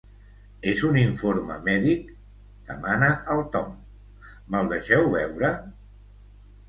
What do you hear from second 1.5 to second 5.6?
mèdic? —demana el Tom— Me'l deixeu veure?